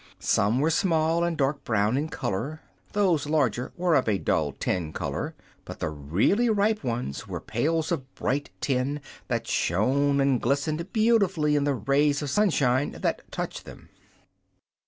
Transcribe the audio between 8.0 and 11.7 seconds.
bright tin that shone and glistened beautifully in